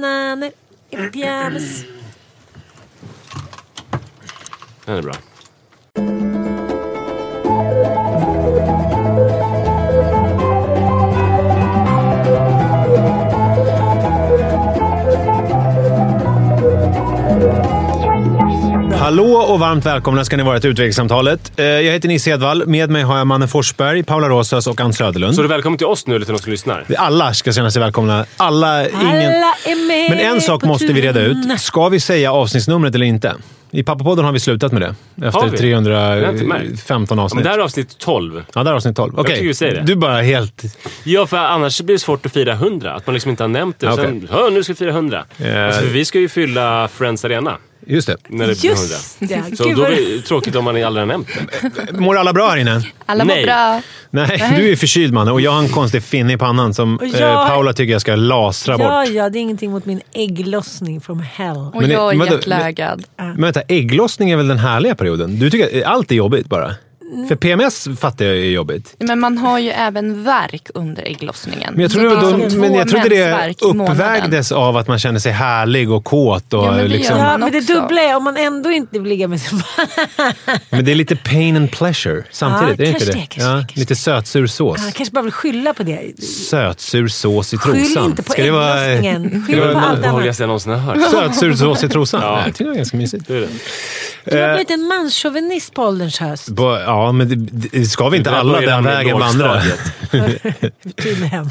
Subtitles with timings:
[0.00, 0.52] Bananer
[0.90, 1.84] i pyjamas.
[4.84, 5.14] Den är bra.
[19.06, 21.52] Hallå och varmt välkomna ska ni vara till Utvecklingssamtalet.
[21.56, 22.66] Eh, Jag heter Nisse Edvall.
[22.66, 25.34] Med mig har jag Manne Forsberg, Paula Rosas och Ann Söderlund.
[25.34, 26.84] Så du är välkommen till oss nu, eller till de som lyssnar.
[26.98, 28.24] Alla ska känna sig välkomna.
[28.36, 29.02] Alla, ingen...
[29.06, 31.60] Alla är med Men en sak måste vi reda ut.
[31.60, 33.34] Ska vi säga avsnittsnumret eller inte?
[33.70, 34.94] I Pappapodden har vi slutat med det.
[35.26, 35.56] Efter vi?
[35.70, 36.62] Det har jag inte märkt.
[36.64, 37.44] 315 Om avsnitt.
[37.44, 38.42] det här är avsnitt 12.
[38.54, 39.12] Ja, där är avsnitt 12.
[39.18, 39.82] Okej, tycker vi säger det.
[39.82, 40.62] du bara helt...
[41.04, 42.92] Ja, för annars blir det svårt att fira 100.
[42.94, 43.92] Att man liksom inte har nämnt det.
[43.92, 44.04] Okej.
[44.04, 45.24] sen, "Hö, nu ska vi fira 100.
[45.38, 45.66] Eh.
[45.66, 47.56] Alltså, vi ska ju fylla Friends Arena
[47.88, 48.16] Just det.
[48.28, 48.82] när det blir 100.
[48.82, 49.18] Just
[49.50, 49.56] det.
[49.56, 51.28] Så Gud, då vad- är det tråkigt om man aldrig har nämnt
[51.86, 51.92] det.
[52.00, 52.82] Mår alla bra här inne?
[53.06, 53.44] Alla mår Nej.
[53.44, 53.82] bra.
[54.10, 57.02] Nej, du är förkyld man och jag har en konstig finne i pannan som Och
[57.04, 59.14] eh, jag- Paula tycker jag ska lasra Ja, bort.
[59.14, 61.56] ja, det är ingenting mot min ägglossning from hell.
[61.56, 62.32] Och Men det- jag är vadå?
[62.34, 63.04] jetlaggad.
[63.16, 65.38] Men vänta, ägglossning är väl den härliga perioden?
[65.38, 66.74] Du tycker att allt är jobbigt bara?
[67.28, 68.94] För PMS fattar jag är jobbigt.
[68.98, 71.72] Men man har ju även verk under ägglossningen.
[71.74, 72.08] Men jag trodde,
[72.40, 76.52] det som men jag trodde det uppvägdes av att man känner sig härlig och kåt.
[76.52, 79.08] Och Ja, men det liksom, Ja, men det dubbla är om man ändå inte vill
[79.08, 79.62] ligga med sin
[80.70, 82.78] men det är lite pain and pleasure samtidigt.
[82.78, 83.12] Ja, är det inte det?
[83.12, 84.80] det, kanske ja, det, kanske lite sötsur sås.
[84.80, 86.22] Han kanske bara vill skylla på det.
[86.24, 88.04] Sötsur sås i Skyll trosan.
[88.04, 89.22] inte på Ska det vara ägglossningen.
[89.22, 90.02] Det Skyll var på det allt annat.
[90.02, 91.10] behagligaste jag någonsin har hört.
[91.10, 92.20] sötsur sås i trosan?
[92.22, 92.28] Ja.
[92.38, 92.42] Ja.
[92.46, 93.28] Jag tycker det är ganska mysigt.
[93.28, 93.48] Det är det.
[94.24, 96.56] Du har Eh, blivit en manschauvinist på ålderns höst.
[96.56, 99.62] På, ja, men det, det, ska vi inte Det alla den vägen vandra?
[100.96, 101.50] Tydligen.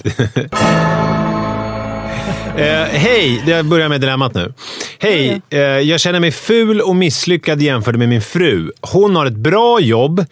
[2.57, 4.53] Eh, Hej, jag börjar med dilemmat nu.
[4.99, 8.71] Hej, eh, jag känner mig ful och misslyckad jämfört med min fru.
[8.81, 10.25] Hon har ett bra jobb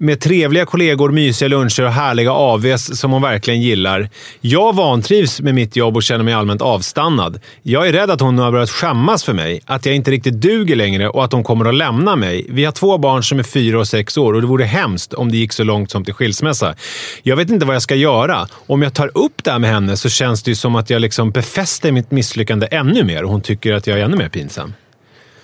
[0.00, 4.10] med trevliga kollegor, mysiga luncher och härliga AVs som hon verkligen gillar.
[4.40, 7.40] Jag vantrivs med mitt jobb och känner mig allmänt avstannad.
[7.62, 10.34] Jag är rädd att hon nu har börjat skämmas för mig, att jag inte riktigt
[10.34, 12.46] duger längre och att hon kommer att lämna mig.
[12.48, 15.30] Vi har två barn som är fyra och sex år och det vore hemskt om
[15.30, 16.74] det gick så långt som till skilsmässa.
[17.22, 18.48] Jag vet inte vad jag ska göra.
[18.66, 21.30] Om jag tar upp det här med henne så känns det som att jag liksom
[21.30, 24.74] befäster mitt misslyckande ännu mer och hon tycker att jag är ännu mer pinsam.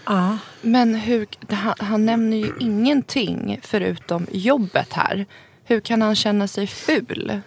[0.06, 0.38] Ja.
[0.62, 5.26] Men hur, han, han nämner ju ingenting förutom jobbet här.
[5.64, 7.40] Hur kan han känna sig ful?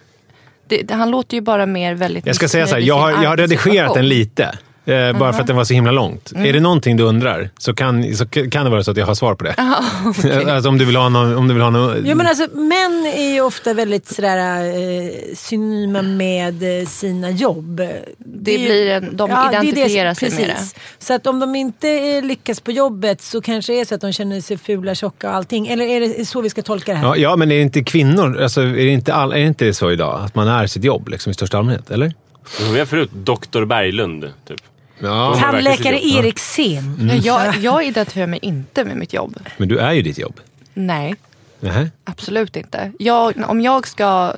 [0.68, 3.10] Det, det, han låter ju bara mer väldigt Jag ska säga så här, jag har,
[3.10, 4.58] jag har redigerat den lite.
[4.90, 6.32] Eh, bara för att den var så himla långt.
[6.36, 9.14] Är det någonting du undrar så kan, så kan det vara så att jag har
[9.14, 9.54] svar på det.
[10.52, 11.34] alltså, om du vill ha någon...
[11.36, 15.34] Om du vill ha någon Jo, men alltså, män är ju ofta väldigt sådär, eh,
[15.36, 17.76] synonyma med eh, sina jobb.
[18.18, 20.74] Det ju- blir en- de det är det- identifierar sig med precis.
[20.98, 24.00] Så att om de inte eh, lyckas på jobbet så kanske det är så att
[24.00, 25.66] de känner sig fula, tjocka och allting.
[25.68, 27.06] Eller är det så vi ska tolka det här?
[27.06, 29.72] Ja, ja, men är det inte kvinnor, alltså, är, det inte all, är det inte
[29.74, 30.20] så idag?
[30.24, 32.12] Att man är sitt jobb liksom, i största allmänhet, eller?
[32.48, 33.64] Som jag förut, Dr.
[33.64, 34.32] Berglund.
[34.48, 34.60] Typ.
[35.02, 35.36] Ja.
[35.40, 35.98] Tandläkare.
[36.04, 37.10] Eriksen.
[37.22, 39.36] Ja, Jag, jag identifierar mig inte med mitt jobb.
[39.56, 40.40] Men du är ju ditt jobb.
[40.74, 41.14] Nej,
[41.60, 41.90] Nähä.
[42.04, 42.92] absolut inte.
[42.98, 44.32] Jag, om, jag ska,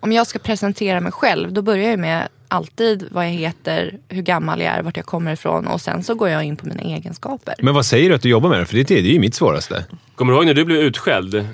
[0.00, 4.22] om jag ska presentera mig själv, då börjar jag med alltid vad jag heter, hur
[4.22, 6.80] gammal jag är, vart jag kommer ifrån och sen så går jag in på mina
[6.82, 7.54] egenskaper.
[7.58, 8.68] Men vad säger du att du jobbar med?
[8.68, 9.84] För det, det är ju mitt svåraste.
[10.14, 11.34] Kommer du ihåg när du blev utskälld?
[11.34, 11.44] Eh,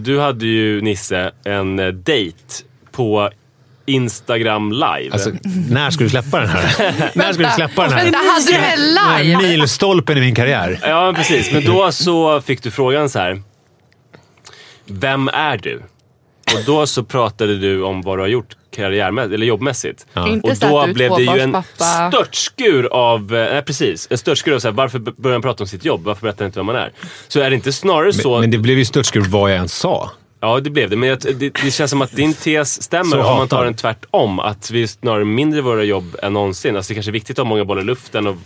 [0.00, 2.38] Du hade ju, Nisse, en eh, dejt
[2.90, 3.30] på
[3.86, 5.10] Instagram live.
[5.12, 5.30] Alltså,
[5.70, 6.92] när ska du släppa den här?
[7.14, 8.04] när ska du släppa den här?
[8.04, 9.48] Vänta, hade du en live?
[9.48, 10.78] milstolpen i min karriär.
[10.82, 11.52] Ja, precis.
[11.52, 13.42] Men då så fick du frågan så här.
[14.86, 15.82] Vem är du?
[16.54, 20.06] Och då så pratade du om vad du har gjort karriärmässigt, eller jobbmässigt.
[20.26, 21.56] Inte Och så då blev det ju en
[22.10, 25.68] störtskur av, eh, nej precis, en störtskur av så här, varför börjar man prata om
[25.68, 26.04] sitt jobb?
[26.04, 26.92] Varför berättar han inte vem man är?
[27.28, 28.30] Så är det inte snarare så...
[28.30, 30.10] Men, men det blev ju störtskur vad jag än sa.
[30.46, 30.96] Ja, det blev det.
[30.96, 33.74] Men jag, det, det känns som att din tes stämmer Så om man tar den
[33.74, 34.38] tvärtom.
[34.38, 36.76] Att vi snarare mindre våra jobb än någonsin.
[36.76, 38.36] Alltså det kanske är viktigt att ha många bollar i luften och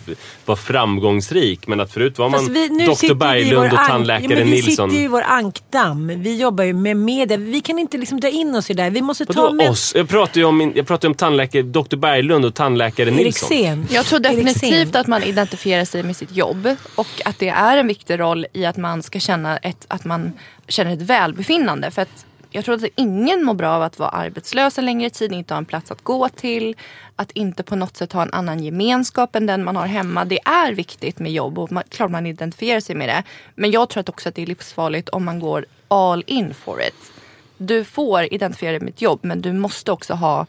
[0.44, 1.67] vara framgångsrik.
[1.67, 3.08] Men att förut var man Fast vi, Dr.
[3.08, 4.91] vi Berglund vår och tandläkare ja, vi Nilsson.
[4.91, 6.12] sitter ju i vår ankdamm.
[6.23, 7.37] Vi jobbar ju med media.
[7.37, 8.91] Vi kan inte liksom dra in oss i det där.
[8.91, 9.93] Vi måste ta Vadå med oss?
[9.97, 11.97] Jag pratar ju om, min, jag pratar om tandläkare Dr.
[11.97, 13.52] Berglund och tandläkare Nilsson.
[13.52, 13.87] Eriksen.
[13.91, 15.00] Jag tror definitivt Eriksen.
[15.00, 18.64] att man identifierar sig med sitt jobb och att det är en viktig roll i
[18.64, 20.32] att man ska känna ett, att man
[20.70, 21.90] känner ett välbefinnande.
[21.90, 25.32] För att jag tror att ingen mår bra av att vara arbetslös en längre tid,
[25.32, 26.76] inte ha en plats att gå till.
[27.17, 30.25] Att inte på något sätt ha en annan gemenskap än den man har hemma.
[30.25, 33.22] Det är viktigt med jobb och man, klart man identifierar sig med det.
[33.55, 36.82] Men jag tror att också att det är livsfarligt om man går all in for
[36.82, 37.12] it.
[37.56, 40.46] Du får identifiera dig med ett jobb men du måste också ha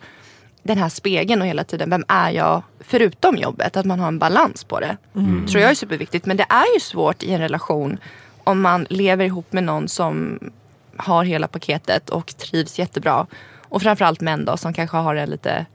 [0.63, 3.77] den här spegeln och hela tiden, vem är jag förutom jobbet?
[3.77, 4.97] Att man har en balans på det.
[5.15, 5.47] Mm.
[5.47, 6.25] tror jag är superviktigt.
[6.25, 7.97] Men det är ju svårt i en relation
[8.43, 10.39] om man lever ihop med någon som
[10.97, 13.27] har hela paketet och trivs jättebra.
[13.69, 15.65] Och framförallt män då som kanske har en lite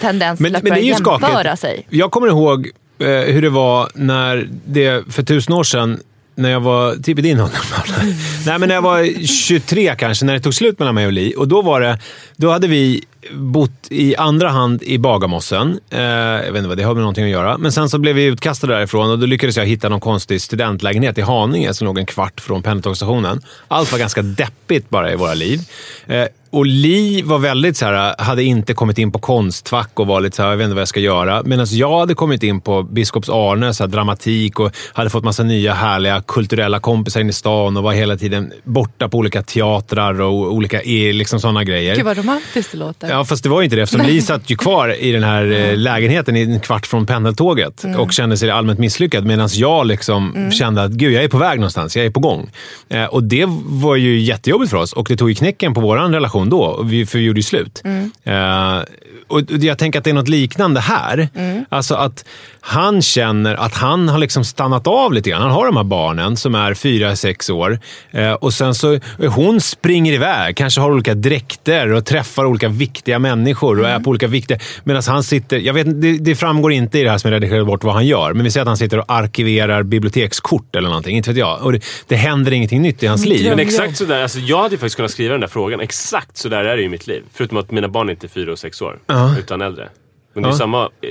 [0.00, 1.28] tendens Men, till att men börja skakigt.
[1.28, 1.86] jämföra sig.
[1.90, 6.00] Jag kommer ihåg eh, hur det var när det för tusen år sedan
[6.34, 7.60] när jag var typ i din ålder.
[8.46, 11.34] Nej, men när jag var 23 kanske, när det tog slut mellan mig och Li.
[11.36, 11.98] Och då var det,
[12.36, 15.80] då hade vi bott i andra hand i Bagarmossen.
[15.90, 17.58] Eh, jag vet inte vad det har med någonting att göra.
[17.58, 21.18] Men sen så blev vi utkastade därifrån och då lyckades jag hitta någon konstig studentlägenhet
[21.18, 23.40] i Haninge som låg en kvart från pendeltågsstationen.
[23.68, 25.60] Allt var ganska deppigt bara i våra liv.
[26.06, 30.20] Eh, och Li var väldigt så här, hade inte kommit in på Konstfack och var
[30.20, 31.42] lite så här, jag vet inte vad jag ska göra.
[31.42, 35.42] Medan jag hade kommit in på Biskops Arne, så här, dramatik och hade fått massa
[35.42, 40.20] nya härliga kulturella kompisar in i stan och var hela tiden borta på olika teatrar
[40.20, 41.96] och olika e- liksom sådana grejer.
[41.96, 43.10] Gud vad romantiskt det låter.
[43.10, 45.52] Ja, fast det var ju inte det eftersom Li satt ju kvar i den här
[45.52, 49.26] eh, lägenheten i en kvart från pendeltåget och kände sig allmänt misslyckad.
[49.26, 51.96] Medan jag liksom kände att gud, jag är på väg någonstans.
[51.96, 52.50] Jag är på gång.
[52.88, 55.96] Eh, och det var ju jättejobbigt för oss och det tog ju knäcken på vår
[55.96, 57.82] relation då, och vi, för vi gjorde ju slut.
[58.24, 58.82] Eh,
[59.28, 61.28] och jag tänker att det är något liknande här.
[61.68, 62.24] Alltså att
[62.60, 65.42] han känner att han har liksom stannat av lite grann.
[65.42, 67.78] Han har de här barnen som är fyra, sex år
[68.10, 68.98] eh, och sen så
[69.28, 74.10] hon springer iväg, kanske har olika dräkter och träffar olika viktiga människor och är på
[74.10, 74.58] olika viktiga...
[74.84, 75.58] Medan han sitter...
[75.58, 78.06] Jag vet, det, det framgår inte i det här som jag redigerade bort vad han
[78.06, 81.16] gör, men vi säger att han sitter och arkiverar bibliotekskort eller någonting.
[81.16, 81.62] Inte vet jag.
[81.62, 83.50] Och det, det händer ingenting nytt i hans liv.
[83.50, 85.80] Men exakt sådär, alltså jag hade faktiskt kunnat skriva den där frågan.
[85.80, 87.22] Exakt sådär är det i mitt liv.
[87.32, 88.98] Förutom att mina barn inte är fyra och sex år,
[89.38, 89.88] utan äldre.
[90.34, 90.58] Men det är Ja.
[90.58, 91.10] samma Men,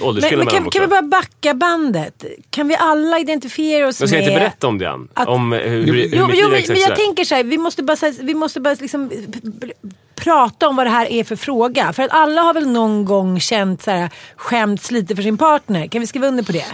[0.00, 2.24] åldersskillnad men mellan kan, kan vi bara backa bandet?
[2.50, 4.24] Kan vi alla identifiera oss Jag ska med...
[4.28, 5.08] inte berätta om det än.
[5.14, 7.24] att- Om hur, hur, hur Jo, mitt jo liv är men, exakt men jag tänker
[7.24, 9.10] så här, vi måste bara, så vi måste bara liksom
[10.14, 11.92] prata om vad det här är för fråga.
[11.92, 15.86] För att alla har väl någon gång känt så här, skämts lite för sin partner.
[15.86, 16.64] Kan vi skriva under på det?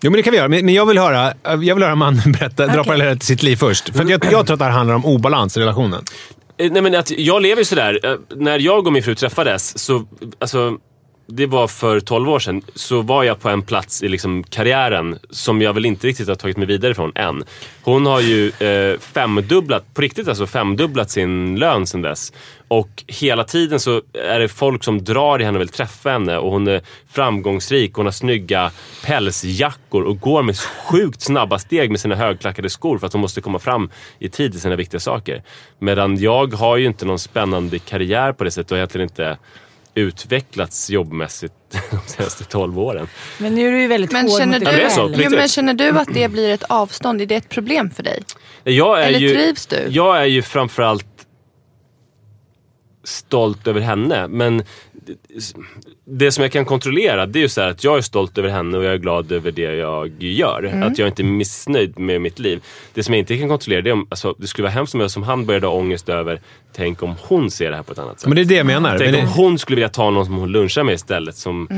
[0.00, 0.48] Jo, men det kan vi göra.
[0.48, 2.84] Men men jag vill höra, jag vill höra mannen berätta, dra Okej.
[2.84, 3.88] paralleller till sitt liv först.
[3.96, 6.04] För jag, jag tror att det här handlar om obalans i relationen.
[6.58, 8.00] Eh, nej, men att jag lever ju sådär.
[8.02, 10.06] Eh, när jag och min fru träffades, så,
[10.38, 10.78] alltså,
[11.30, 15.18] det var för 12 år sedan, så var jag på en plats i liksom karriären
[15.30, 17.44] som jag väl inte riktigt har tagit mig vidare från än.
[17.82, 22.32] Hon har ju eh, femdubblat, på riktigt alltså femdubblat sin lön sedan dess.
[22.68, 26.38] Och hela tiden så är det folk som drar i henne och vill träffa henne
[26.38, 28.70] och hon är framgångsrik, hon har snygga
[29.04, 33.40] pälsjackor och går med sjukt snabba steg med sina högklackade skor för att hon måste
[33.40, 35.42] komma fram i tid till sina viktiga saker.
[35.78, 39.38] Medan jag har ju inte någon spännande karriär på det sättet och egentligen inte
[39.98, 41.52] utvecklats jobbmässigt
[41.90, 43.08] de senaste 12 åren.
[43.38, 45.20] Men nu är du ju väldigt Men hård känner, mot du, dig är så, själv.
[45.24, 47.20] jo, men känner du att det blir ett avstånd?
[47.22, 48.22] Är det ett problem för dig?
[48.64, 49.86] Jag är Eller ju, trivs du?
[49.88, 51.06] Jag är ju framförallt
[53.04, 54.28] stolt över henne.
[54.28, 54.64] Men
[56.04, 58.48] det som jag kan kontrollera det är ju så här att jag är stolt över
[58.48, 60.62] henne och jag är glad över det jag gör.
[60.62, 60.82] Mm.
[60.82, 62.62] Att jag inte är missnöjd med mitt liv.
[62.94, 65.00] Det som jag inte kan kontrollera det är om, alltså, det skulle vara hemskt om
[65.00, 66.40] jag som han började ha ångest över,
[66.72, 68.28] tänk om hon ser det här på ett annat sätt.
[68.28, 68.98] Men det är det jag menar.
[68.98, 71.68] Tänk Men om det, hon skulle vilja ta någon som hon lunchar med istället som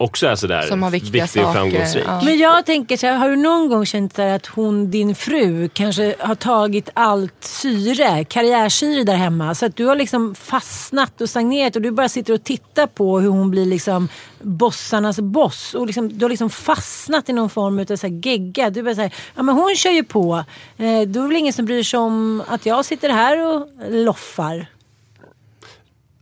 [0.00, 0.62] också är sådär.
[0.62, 1.60] Som har viktiga viktig och saker.
[1.60, 2.04] framgångsrik.
[2.06, 2.20] Ja.
[2.24, 6.14] Men jag tänker så här, har du någon gång känt att hon, din fru, kanske
[6.18, 9.54] har tagit allt syre, karriärsyre där hemma.
[9.54, 13.20] Så att du har liksom fastnat och stagnerat och du bara sitter och tittar på
[13.20, 14.08] hur hon blir liksom
[14.42, 15.74] bossarnas boss.
[15.74, 18.70] Och liksom, du har liksom fastnat i någon form av så här gegga.
[18.70, 20.44] Du bara säger, ja men hon kör ju på.
[20.76, 24.66] Eh, då är väl ingen som bryr sig om att jag sitter här och loffar.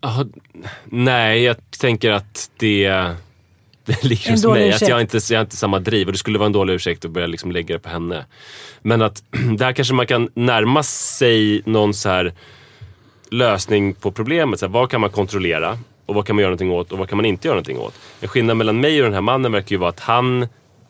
[0.00, 0.24] Ja,
[0.84, 3.14] nej, jag tänker att det,
[3.88, 4.72] det ligger En hos mig.
[4.72, 7.04] Att jag, inte, jag har inte samma driv och det skulle vara en dålig ursäkt
[7.04, 8.24] att börja liksom lägga det på henne.
[8.82, 9.22] Men att
[9.58, 12.32] där kanske man kan närma sig någon så här
[13.30, 14.60] lösning på problemet.
[14.60, 17.08] Så här, vad kan man kontrollera och vad kan man göra någonting åt och vad
[17.08, 17.94] kan man inte göra någonting åt?
[18.20, 20.46] En skillnad mellan mig och den här mannen verkar ju vara att han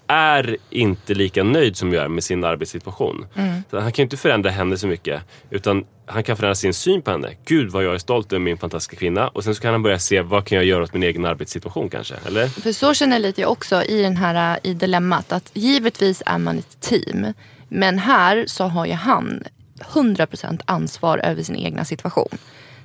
[0.07, 3.26] är inte lika nöjd som jag är med sin arbetssituation.
[3.71, 5.23] Så han kan ju inte förändra henne så mycket.
[5.50, 7.29] Utan han kan förändra sin syn på henne.
[7.45, 9.29] Gud vad jag är stolt över min fantastiska kvinna.
[9.29, 11.88] Och sen så kan han börja se vad kan jag göra åt min egen arbetssituation
[11.88, 12.15] kanske.
[12.27, 12.49] Eller?
[12.49, 15.33] För så känner jag lite jag också i, den här, i dilemmat.
[15.33, 17.33] Att givetvis är man ett team.
[17.69, 19.43] Men här så har ju han
[19.81, 22.38] 100% ansvar över sin egna situation.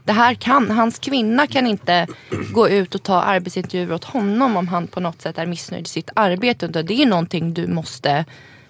[0.03, 2.07] Det här kan, hans kvinna kan inte
[2.51, 5.89] gå ut och ta arbetsintervjuer åt honom om han på något sätt är missnöjd i
[5.89, 6.65] sitt arbete.
[6.65, 8.25] Utan Det är någonting du måste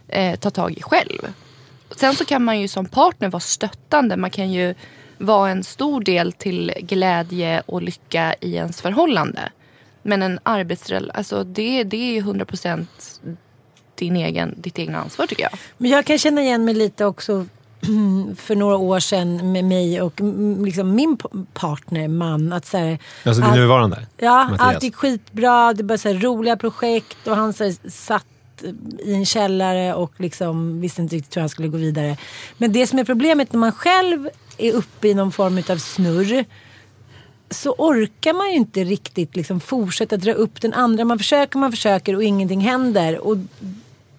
[0.07, 1.33] eh, ta tag i själv.
[1.95, 4.17] Sen så kan man ju som partner vara stöttande.
[4.17, 4.75] Man kan ju
[5.17, 9.51] vara en stor del till glädje och lycka i ens förhållande.
[10.01, 12.85] Men en arbetsrelation, alltså det, det är ju 100%
[13.95, 15.51] din egen, ditt egna ansvar tycker jag.
[15.77, 17.45] Men jag kan känna igen mig lite också
[18.37, 20.21] för några år sedan med mig och
[20.65, 21.17] liksom min
[21.53, 22.53] partner, man.
[22.53, 24.07] Att så här, Alltså din nuvarande?
[24.17, 24.61] Ja, Mattias.
[24.61, 25.73] allt gick skitbra.
[25.73, 28.25] Det var så här roliga projekt och han så här, satt
[28.99, 32.17] i en källare och liksom visste inte riktigt hur han skulle gå vidare.
[32.57, 36.45] Men det som är problemet när man själv är uppe i någon form av snurr
[37.49, 41.05] så orkar man ju inte riktigt liksom fortsätta dra upp den andra.
[41.05, 43.27] Man försöker, man försöker och ingenting händer.
[43.27, 43.37] Och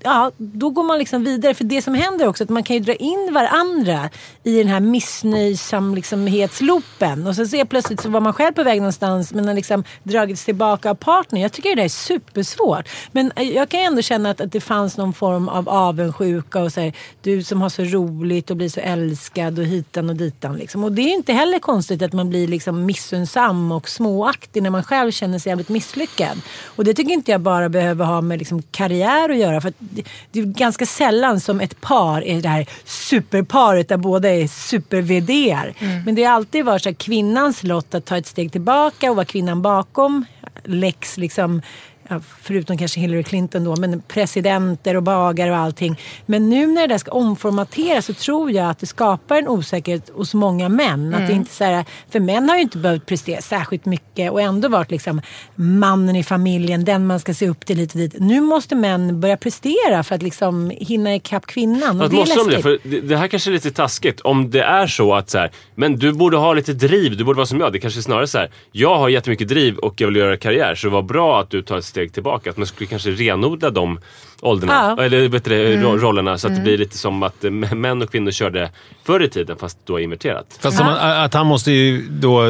[0.02, 1.54] ja, då går man liksom vidare.
[1.54, 4.10] För det som händer också är att man kan ju dra in varandra
[4.44, 7.26] i den här missnöjsamhetsloopen.
[7.26, 10.44] Och sen ser plötsligt så var man själv på väg någonstans men har liksom dragits
[10.44, 11.42] tillbaka av partnern.
[11.42, 12.88] Jag tycker det där är supersvårt.
[13.12, 16.72] Men eh, jag kan ändå känna att, att det fanns någon form av avundsjuka och
[16.72, 20.56] så här, du som har så roligt och blir så älskad och hitan och ditan.
[20.56, 20.84] Liksom.
[20.84, 24.84] Och det är inte heller konstigt att man blir liksom missunnsam och småaktig när man
[24.84, 26.40] själv känner sig jävligt misslyckad.
[26.64, 29.60] Och det tycker inte jag bara behöver ha med liksom karriär att göra.
[29.60, 33.96] För att det, det är ganska sällan som ett par är det här superparet där
[33.96, 35.74] båda är super-VDR.
[36.04, 39.26] Men det har alltid varit så kvinnans lott att ta ett steg tillbaka och vara
[39.26, 40.24] kvinnan bakom.
[40.64, 41.62] Lex liksom
[42.08, 46.00] ja, förutom kanske Hillary Clinton då, men presidenter och bagare och allting.
[46.26, 50.10] Men nu när det där ska omformateras så tror jag att det skapar en osäkerhet
[50.14, 51.14] hos många män.
[51.14, 54.32] Att det inte är så här, för män har ju inte behövt prestera särskilt mycket
[54.32, 55.20] och ändå varit liksom
[55.54, 58.14] mannen i familjen, den man ska se upp till lite dit.
[58.18, 62.00] Nu måste män börja prestera för att liksom hinna ikapp kvinnan.
[62.00, 62.62] Och det måste de det?
[62.62, 64.20] För det, det här kanske är lite taskigt.
[64.20, 67.36] Om det är så att så här, men du borde ha lite driv, du borde
[67.36, 67.72] vara som jag.
[67.72, 70.74] Det kanske är snarare så här, jag har jättemycket driv och jag vill göra karriär
[70.74, 72.50] så det var bra att du tar ett steg tillbaka.
[72.50, 74.00] Att man skulle kanske renodla de
[74.42, 75.04] åldrarna, Ja.
[75.04, 78.10] eller vet du, ro- rollerna så att det blir lite som att eh, män och
[78.10, 78.70] kvinnor körde
[79.04, 80.46] förr i tiden fast då inverterat.
[80.60, 82.42] Fast att, att han måste ju då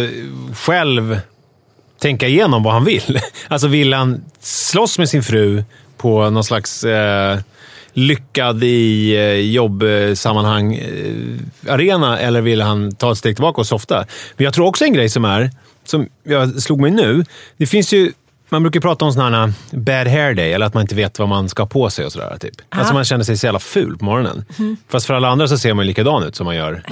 [0.54, 1.18] själv
[1.98, 3.18] tänka igenom vad han vill.
[3.48, 5.64] Alltså vill han slåss med sin fru
[5.96, 7.38] på någon slags eh,
[7.92, 14.06] lyckad i eh, jobbsammanhang eh, arena eller vill han ta ett steg tillbaka och softa?
[14.36, 15.50] Men jag tror också en grej som är,
[15.84, 17.24] som jag slog mig nu.
[17.56, 18.12] Det finns ju
[18.48, 21.28] man brukar prata om sådana här bad hair day, eller att man inte vet vad
[21.28, 22.36] man ska ha på sig och sådär.
[22.40, 22.54] Typ.
[22.68, 24.44] Alltså man känner sig så jävla ful på morgonen.
[24.88, 26.82] Fast för alla andra så ser man ju likadan ut som man gör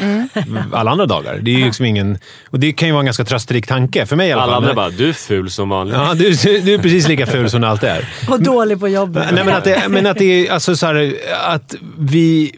[0.73, 1.39] alla andra dagar.
[1.43, 2.19] Det är ju liksom ingen...
[2.51, 4.57] Och det kan ju vara en ganska trösterik tanke, för mig i alla Alla fall.
[4.57, 5.97] andra Men- bara, du är ful som vanligt.
[5.97, 6.31] Ja, du,
[6.61, 8.09] du är precis lika ful som du alltid är.
[8.31, 9.27] Och dålig på jobbet.
[9.33, 12.55] Nej, men att det, men att det är alltså så här, att vi...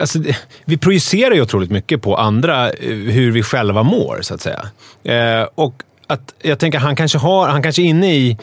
[0.00, 0.18] Alltså,
[0.64, 4.64] vi projicerar ju otroligt mycket på andra, eh, hur vi själva mår, så att säga.
[5.04, 5.74] Eh, och
[6.14, 8.38] att jag tänker, han kanske, har, han kanske är inne i...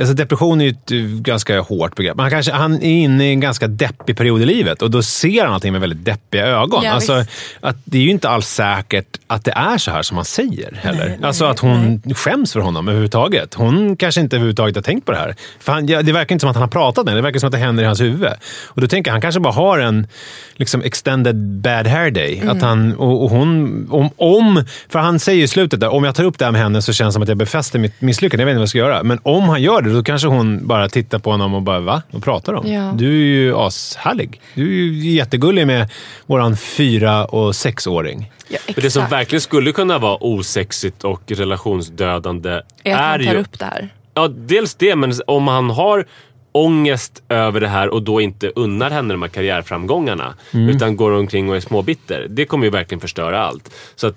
[0.00, 2.20] Alltså depression är ju ett eh, ganska hårt begrepp.
[2.20, 5.44] Han, kanske, han är inne i en ganska deppig period i livet och då ser
[5.44, 6.84] han allting med väldigt deppiga ögon.
[6.84, 7.24] Ja, alltså,
[7.60, 10.80] att det är ju inte alls säkert att det är så här som han säger
[10.82, 11.08] heller.
[11.08, 13.54] Nej, alltså nej, att hon skäms för honom överhuvudtaget.
[13.54, 15.34] Hon kanske inte överhuvudtaget har tänkt på det här.
[15.60, 17.18] För han, ja, det verkar inte som att han har pratat med henne.
[17.18, 18.32] Det verkar som att det händer i hans huvud.
[18.64, 20.06] Och då tänker jag, han kanske bara har en
[20.54, 22.38] liksom, extended bad hair day.
[22.38, 22.56] Mm.
[22.56, 26.14] Att han, och, och hon, om, om, för han säger i slutet där, om jag
[26.14, 28.42] tar upp det här med henne så känns det som att jag befäster mitt misslyckande.
[28.42, 29.02] Jag vet inte vad jag ska göra.
[29.02, 32.02] Men om han gör det, då kanske hon bara tittar på honom och bara, va?
[32.10, 32.72] Vad pratar du om?
[32.72, 32.92] Ja.
[32.98, 34.40] Du är ju ashärlig.
[34.54, 35.90] Du är ju jättegullig med
[36.26, 38.32] våran fyra och sexåring.
[38.48, 39.12] Ja, För det som exakt.
[39.12, 43.38] verkligen skulle kunna vara osexigt och relationsdödande är att är han tar ju...
[43.40, 43.88] upp det här.
[44.14, 46.06] Ja, dels det, men om han har
[46.52, 51.48] ångest över det här och då inte unnar henne de här karriärframgångarna utan går omkring
[51.48, 52.26] och är småbitter.
[52.30, 53.70] Det kommer ju verkligen förstöra allt.
[53.96, 54.16] Så att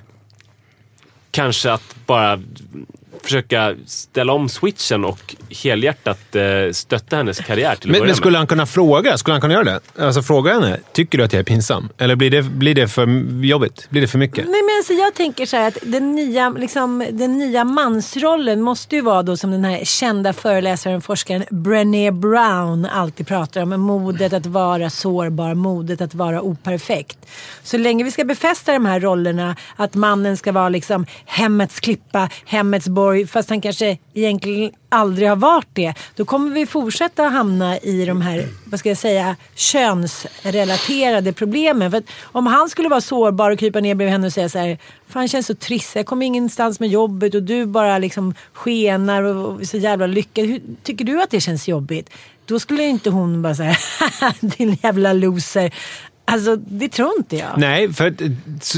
[1.31, 2.39] kanske att bara
[3.23, 8.47] försöka ställa om switchen och helhjärtat eh, stötta hennes karriär till Men, men skulle han
[8.47, 9.17] kunna fråga?
[9.17, 9.79] Skulle han kunna göra det?
[9.99, 10.79] Alltså fråga henne.
[10.93, 11.89] Tycker du att jag är pinsam?
[11.97, 13.07] Eller blir det, blir det för
[13.45, 13.89] jobbigt?
[13.89, 14.45] Blir det för mycket?
[14.45, 18.95] Nej, men alltså jag tänker så här att den nya, liksom, den nya mansrollen måste
[18.95, 23.81] ju vara då som den här kända föreläsaren och forskaren Brené Brown alltid pratar om.
[23.81, 27.17] Modet att vara sårbar, modet att vara operfekt.
[27.63, 32.29] Så länge vi ska befästa de här rollerna, att mannen ska vara liksom hemmets klippa,
[32.45, 35.93] hemmets borg, fast han kanske egentligen aldrig har varit det.
[36.15, 41.91] Då kommer vi fortsätta hamna i de här, vad ska jag säga, könsrelaterade problemen.
[41.91, 44.59] För att om han skulle vara sårbar och krypa ner bredvid henne och säga så
[44.59, 49.23] här, fan känns så trist, jag kommer ingenstans med jobbet och du bara liksom skenar
[49.23, 50.45] och är så jävla lyckad.
[50.45, 52.09] Hur, tycker du att det känns jobbigt?
[52.45, 53.75] Då skulle inte hon bara säga,
[54.39, 55.73] din jävla loser.
[56.31, 57.49] Alltså det tror inte jag.
[57.57, 58.13] Nej, för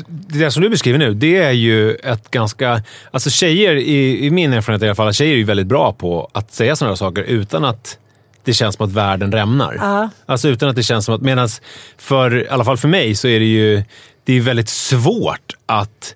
[0.10, 2.84] det som du beskriver nu, det är ju ett ganska...
[3.12, 6.30] Alltså tjejer, i, i min erfarenhet i alla fall, tjejer är ju väldigt bra på
[6.34, 7.98] att säga sådana saker utan att
[8.44, 9.76] det känns som att världen rämnar.
[9.80, 10.10] Ja.
[10.26, 11.22] Alltså utan att det känns som att...
[11.22, 11.50] Medan
[11.98, 13.84] för, i alla fall för mig, så är det ju
[14.24, 16.16] det är väldigt svårt att...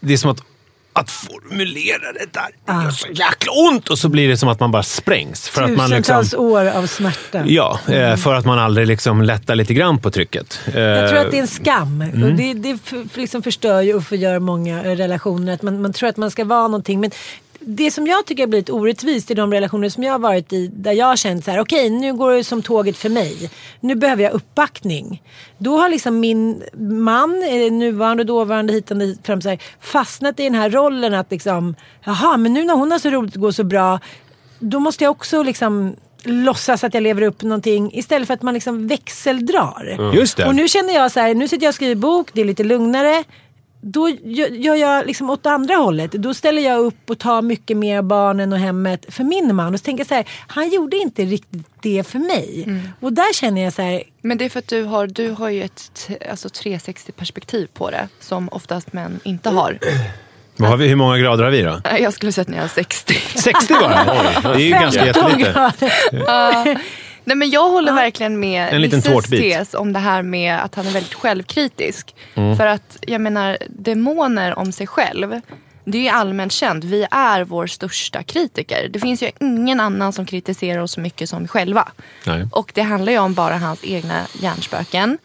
[0.00, 0.42] Det är som att
[0.98, 2.76] att formulera det där.
[2.78, 3.88] Det gör så jäkla ont!
[3.88, 5.48] Och så blir det som att man bara sprängs.
[5.48, 7.44] För att man Tusentals liksom, år av smärta.
[7.46, 10.60] Ja, eh, för att man aldrig liksom lättar lite grann på trycket.
[10.64, 12.02] Jag tror att det är Eh, en skam.
[12.02, 12.22] Mm.
[12.22, 12.78] Och det det
[13.14, 15.54] liksom förstör ju och förgör många eh, relationer.
[15.54, 17.00] Att man, man tror att man ska vara någonting.
[17.00, 17.10] Men
[17.60, 20.68] det som jag tycker har blivit orättvist i de relationer som jag har varit i.
[20.68, 23.50] Där jag har känt så här, okej nu går det som tåget för mig.
[23.80, 25.22] Nu behöver jag uppbackning.
[25.58, 29.58] Då har liksom min man, eh, nuvarande och dåvarande hit och dit, fram så här,
[29.80, 31.74] fastnat i den här rollen att liksom,
[32.04, 34.00] jaha men nu när hon har så roligt och går så bra.
[34.58, 38.54] Då måste jag också liksom låtsas att jag lever upp någonting istället för att man
[38.54, 40.12] liksom växeldrar.
[40.14, 40.46] Just det.
[40.46, 42.64] Och nu känner jag så här, nu sitter jag och skriver bok, det är lite
[42.64, 43.24] lugnare.
[43.80, 44.08] Då
[44.50, 46.12] gör jag liksom åt andra hållet.
[46.12, 49.74] Då ställer jag upp och tar mycket mer av barnen och hemmet för min man.
[49.74, 52.66] Och så tänker jag så här, han gjorde inte riktigt det för mig.
[53.00, 55.48] Och där känner jag så här, Men det är för att du har, du har
[55.48, 58.08] ju ett alltså 360 perspektiv på det.
[58.20, 59.78] Som oftast män inte har.
[60.56, 61.80] vad har vi, hur många grader har vi då?
[62.00, 63.14] Jag skulle säga att ni har 60.
[63.14, 64.20] 60 bara?
[64.20, 66.80] Oj, det är ju ganska 15 jättelite.
[67.28, 69.40] Nej men jag håller verkligen med En liten Lisses tårtbit.
[69.40, 72.14] tes om det här med att han är väldigt självkritisk.
[72.34, 72.56] Mm.
[72.56, 75.40] För att jag menar demoner om sig själv.
[75.84, 76.84] Det är ju allmänt känt.
[76.84, 78.88] Vi är vår största kritiker.
[78.88, 81.88] Det finns ju ingen annan som kritiserar oss så mycket som vi själva.
[82.26, 82.46] Nej.
[82.52, 85.18] Och det handlar ju om bara hans egna hjärnspöken.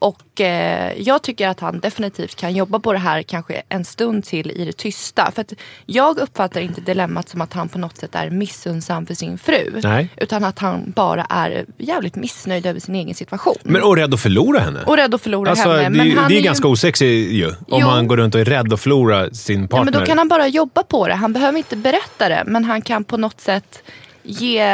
[0.00, 4.24] Och eh, jag tycker att han definitivt kan jobba på det här kanske en stund
[4.24, 5.30] till i det tysta.
[5.34, 5.52] För att
[5.86, 9.80] jag uppfattar inte dilemmat som att han på något sätt är missunnsam för sin fru.
[9.82, 10.08] Nej.
[10.16, 13.54] Utan att han bara är jävligt missnöjd över sin egen situation.
[13.62, 14.80] Men och rädd att förlora henne?
[14.86, 15.82] och rädd att förlora Alltså, henne.
[15.82, 17.52] det, Men är ju- han det är ju- ganska osexigt ju.
[17.68, 19.84] Om man går runt och är rädd att förlora sin Ja, partner.
[19.92, 21.14] men då kan han bara jobba på det.
[21.14, 22.42] Han behöver inte berätta det.
[22.46, 23.82] Men han kan på något sätt
[24.22, 24.64] ge,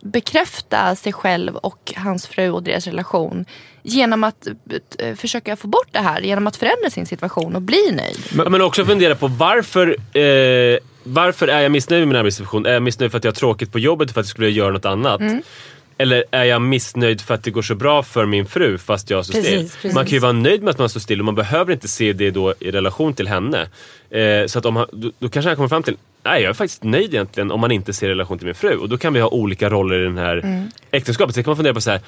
[0.00, 3.44] bekräfta sig själv och hans fru och deras relation.
[3.82, 4.46] Genom att
[4.98, 6.20] eh, försöka få bort det här.
[6.20, 8.18] Genom att förändra sin situation och bli nöjd.
[8.32, 12.66] Men, men också fundera på varför, eh, varför är jag missnöjd med min arbetssituation?
[12.66, 14.62] Är jag missnöjd för att jag har tråkigt på jobbet för att jag skulle vilja
[14.62, 15.20] göra något annat?
[15.20, 15.42] Mm.
[16.00, 19.24] Eller är jag missnöjd för att det går så bra för min fru fast jag
[19.24, 19.58] står still?
[19.58, 19.94] precis.
[19.94, 22.12] Man kan ju vara nöjd med att man står still och man behöver inte se
[22.12, 23.68] det då i relation till henne.
[24.10, 26.54] Eh, så att om han, då, då kanske han kommer fram till Nej, jag är
[26.54, 28.76] faktiskt nöjd egentligen om man inte ser relation till min fru.
[28.76, 30.70] Och då kan vi ha olika roller i den här Mm.
[30.90, 31.34] äktenskapet.
[31.34, 32.00] Så kan man fundera på så här.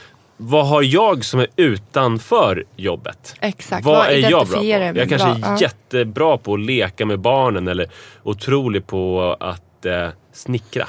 [0.43, 3.35] Vad har jag som är utanför jobbet?
[3.41, 4.65] Exakt, Vad vad är jag bra på?
[4.65, 5.49] jag kanske är bra?
[5.49, 5.59] Ja.
[5.61, 7.91] jättebra på att leka med barnen eller
[8.23, 10.89] otrolig på att eh, snickra.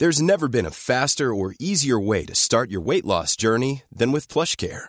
[0.00, 4.12] There's never been a faster or easier way to start your weight loss journey than
[4.12, 4.88] with PlushCare.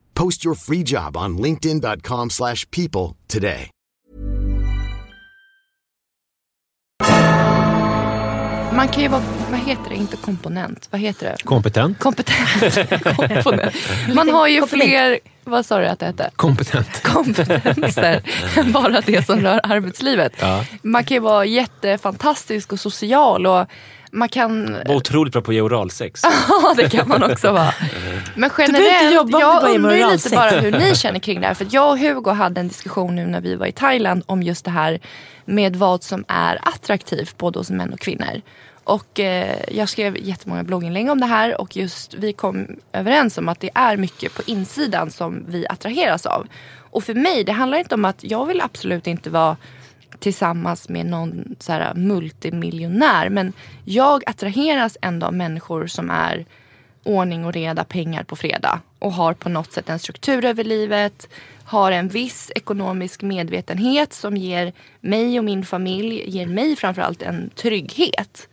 [0.13, 3.69] Post your free job on linkedin.com/people slash people today.
[8.73, 9.21] Man kan ju vara,
[9.51, 11.43] vad heter det, inte komponent, vad heter det?
[11.43, 11.99] Kompetent?
[11.99, 12.35] Kompetent.
[13.17, 13.75] komponent.
[14.15, 16.29] Man har ju fler, vad sa du att det hette?
[16.35, 17.03] Kompetent.
[17.03, 18.21] kompetenser
[18.57, 20.33] än bara det som rör arbetslivet.
[20.39, 20.65] Ja.
[20.83, 23.67] Man kan ju vara jättefantastisk och social och
[24.11, 24.73] man kan...
[24.73, 26.21] Var otroligt bra på att ge oralsex.
[26.49, 27.73] Ja, det kan man också vara.
[28.35, 31.53] Men behöver inte generellt, jobba jag undrar lite bara hur ni känner kring det här.
[31.53, 34.43] För att jag och Hugo hade en diskussion nu när vi var i Thailand om
[34.43, 34.99] just det här
[35.45, 38.41] med vad som är attraktivt både hos män och kvinnor.
[38.83, 43.49] Och eh, jag skrev jättemånga blogginlägg om det här och just vi kom överens om
[43.49, 46.47] att det är mycket på insidan som vi attraheras av.
[46.91, 49.57] Och för mig, det handlar inte om att jag vill absolut inte vara
[50.19, 53.29] tillsammans med någon så här multimiljonär.
[53.29, 53.53] Men
[53.85, 56.45] jag attraheras ändå av människor som är
[57.03, 58.79] ordning och reda, pengar på fredag.
[58.99, 61.29] Och har på något sätt en struktur över livet.
[61.63, 67.49] Har en viss ekonomisk medvetenhet som ger mig och min familj, ger mig framförallt en
[67.55, 68.47] trygghet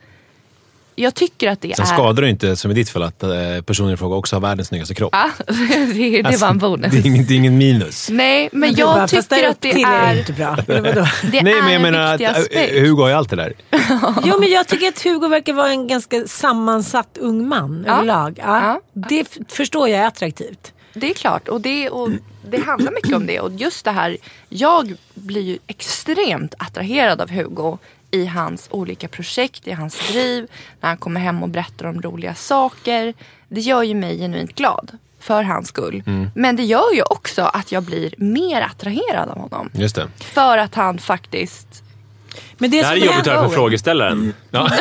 [0.98, 1.88] jag tycker att det Sen är...
[1.88, 3.30] skadar det inte, som i ditt fall, att eh,
[3.66, 5.10] personen i fråga också har världens snyggaste kropp.
[5.12, 5.30] Ja,
[5.94, 6.84] det, det var en bonus.
[6.84, 8.08] Alltså, Det är, inget, det är ingen minus.
[8.10, 10.56] Nej, men bara, jag där tycker att det till är, inte bra.
[10.66, 12.72] Det Nej, är men jag en menar att aspekt.
[12.72, 13.52] Hugo har ju allt det där.
[14.24, 17.92] Jo, men jag tycker att Hugo verkar vara en ganska sammansatt ung man Ja.
[17.94, 18.38] överlag.
[18.38, 18.80] Ja, Ja.
[19.08, 20.72] Det förstår jag är attraktivt.
[20.94, 22.10] Det är klart och det, och
[22.50, 23.40] det handlar mycket om det.
[23.40, 24.16] Och just det här,
[24.48, 27.78] jag blir ju extremt attraherad av Hugo
[28.10, 30.46] i hans olika projekt, i hans driv,
[30.80, 33.14] när han kommer hem och berättar om roliga saker.
[33.48, 36.02] Det gör ju mig genuint glad för hans skull.
[36.06, 36.30] Mm.
[36.34, 39.70] Men det gör ju också att jag blir mer attraherad av honom.
[39.72, 40.08] Just det.
[40.16, 41.82] För att han faktiskt
[42.58, 43.54] Men det, Det här är jobbigt att höra för Oh.
[43.54, 44.34] frågeställaren.
[44.50, 44.68] Ja.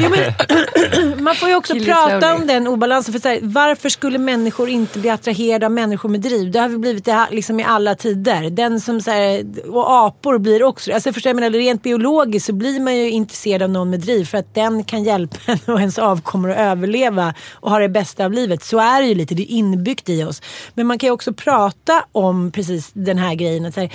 [0.00, 3.12] Jo, men, man får ju också prata om den obalansen.
[3.12, 6.50] För så här, varför skulle människor inte bli attraherade av människor med driv?
[6.50, 8.50] Det har vi blivit det här, liksom i alla tider.
[8.50, 12.52] Den som, så här, och apor blir också alltså, förstår jag, menar, Rent biologiskt så
[12.52, 15.78] blir man ju intresserad av någon med driv för att den kan hjälpa en och
[15.80, 18.64] ens avkommor att överleva och ha det bästa av livet.
[18.64, 20.42] Så är det ju lite, det är inbyggt i oss.
[20.74, 23.66] Men man kan ju också prata om precis den här grejen.
[23.66, 23.90] Att, så här,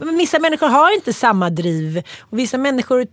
[0.00, 3.06] vissa människor har inte samma driv och vissa människor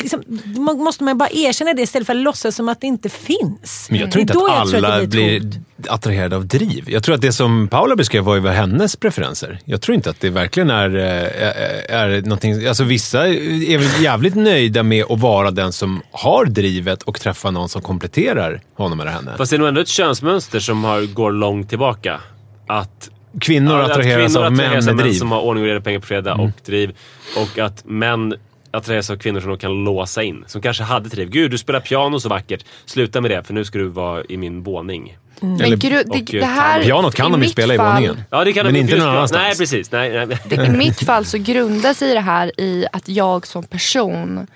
[0.00, 0.22] Liksom,
[0.54, 3.86] måste man bara erkänna det istället för att låtsas som att det inte finns.
[3.90, 6.90] Men jag tror inte då att alla det blir blir attraherade av driv.
[6.90, 9.58] Jag tror att det som Paula beskrev var ju hennes preferenser.
[9.64, 12.66] Jag tror inte att det verkligen är, eh, är, är någonting...
[12.66, 17.50] Alltså vissa är väl jävligt nöjda med att vara den som har drivet och träffa
[17.50, 19.34] någon som kompletterar honom eller henne.
[19.36, 22.20] Fast det är nog ändå ett könsmönster som har, går långt tillbaka.
[22.66, 25.12] Att Kvinnor att attraheras kvinnor av män med av män driv.
[25.12, 26.96] som har ordning och reda, pengar på fredag och driv.
[27.36, 28.34] Och att män
[28.70, 30.44] attraheras av kvinnor som de kan låsa in.
[30.46, 31.30] Som kanske hade driv.
[31.30, 32.64] Gud, du spelar piano så vackert.
[32.86, 35.16] Sluta med det, för nu ska du vara i min våning.
[35.40, 37.92] Men Eller- gru, och, det, eh, det här, Pianot kan de ju spela i fall-
[37.94, 38.24] våningen.
[38.30, 39.42] Ja, det kan Men de inte någon annanstans.
[39.42, 39.92] Nej, precis.
[39.92, 40.38] Nej, nej.
[40.48, 44.46] Det, I mitt fall så grundar sig det här i att jag som person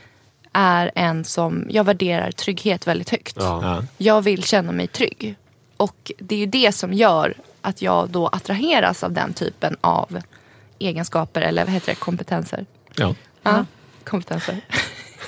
[0.52, 3.36] är en som, jag värderar trygghet väldigt högt.
[3.40, 3.60] Ja.
[3.62, 3.82] Ja.
[3.98, 5.34] Jag vill känna mig trygg.
[5.76, 7.34] Och det är ju det som gör
[7.68, 10.20] att jag då attraheras av den typen av
[10.78, 12.66] egenskaper eller vad heter det, kompetenser.
[12.96, 13.14] Ja.
[13.42, 13.66] Ja,
[14.04, 14.60] kompetenser.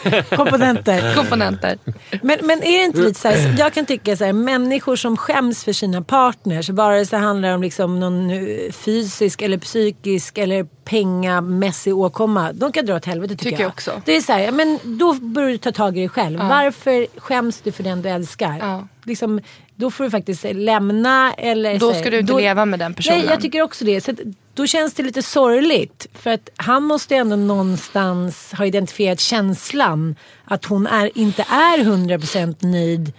[0.37, 1.15] Komponenter.
[1.15, 1.79] Komponenter.
[2.23, 5.17] Men, men är det inte lite så här, jag kan tycka så här, människor som
[5.17, 10.39] skäms för sina partners, vare sig det handlar om liksom någon eh, fysisk eller psykisk
[10.39, 14.03] eller pengamässig åkomma, de kan dra åt helvete tycker, Tycker jag också.
[14.05, 16.39] Det är så här, men då börjar du ta tag i dig själv.
[16.39, 18.57] Varför skäms du för den du älskar?
[18.61, 18.89] Ja.
[19.05, 19.41] Liksom,
[19.75, 21.79] då får du faktiskt lämna eller...
[21.79, 23.19] Då ska du inte leva med den personen.
[23.19, 24.01] Nej, jag tycker också det.
[24.01, 24.13] Så
[24.55, 26.07] då känns det lite sorgligt.
[26.15, 32.57] För att han måste ändå någonstans ha identifierat känslan att hon är, inte är 100%
[32.67, 33.13] nöjd